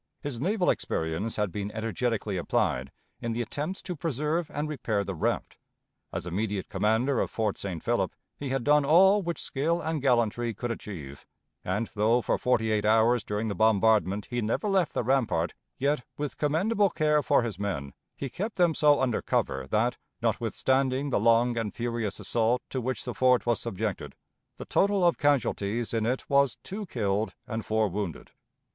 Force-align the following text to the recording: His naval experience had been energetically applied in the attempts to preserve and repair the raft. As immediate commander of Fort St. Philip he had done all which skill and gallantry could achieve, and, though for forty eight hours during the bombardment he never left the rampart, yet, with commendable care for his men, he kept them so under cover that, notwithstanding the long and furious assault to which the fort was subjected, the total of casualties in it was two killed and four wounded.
His 0.19 0.41
naval 0.41 0.71
experience 0.71 1.35
had 1.35 1.51
been 1.51 1.69
energetically 1.73 2.35
applied 2.35 2.91
in 3.21 3.33
the 3.33 3.41
attempts 3.43 3.83
to 3.83 3.95
preserve 3.95 4.49
and 4.51 4.67
repair 4.67 5.03
the 5.03 5.13
raft. 5.13 5.57
As 6.11 6.25
immediate 6.25 6.69
commander 6.69 7.19
of 7.19 7.29
Fort 7.29 7.55
St. 7.55 7.83
Philip 7.83 8.15
he 8.35 8.49
had 8.49 8.63
done 8.63 8.83
all 8.83 9.21
which 9.21 9.39
skill 9.39 9.79
and 9.79 10.01
gallantry 10.01 10.55
could 10.55 10.71
achieve, 10.71 11.27
and, 11.63 11.85
though 11.93 12.19
for 12.23 12.39
forty 12.39 12.71
eight 12.71 12.83
hours 12.83 13.23
during 13.23 13.47
the 13.47 13.53
bombardment 13.53 14.25
he 14.31 14.41
never 14.41 14.67
left 14.67 14.93
the 14.95 15.03
rampart, 15.03 15.53
yet, 15.77 16.03
with 16.17 16.35
commendable 16.35 16.89
care 16.89 17.21
for 17.21 17.43
his 17.43 17.59
men, 17.59 17.93
he 18.17 18.27
kept 18.27 18.55
them 18.55 18.73
so 18.73 18.99
under 19.01 19.21
cover 19.21 19.67
that, 19.67 19.97
notwithstanding 20.19 21.11
the 21.11 21.19
long 21.19 21.55
and 21.55 21.75
furious 21.75 22.19
assault 22.19 22.63
to 22.71 22.81
which 22.81 23.05
the 23.05 23.13
fort 23.13 23.45
was 23.45 23.59
subjected, 23.61 24.15
the 24.57 24.65
total 24.65 25.05
of 25.05 25.19
casualties 25.19 25.93
in 25.93 26.07
it 26.07 26.27
was 26.27 26.57
two 26.63 26.87
killed 26.87 27.35
and 27.45 27.63
four 27.67 27.87
wounded. 27.87 28.31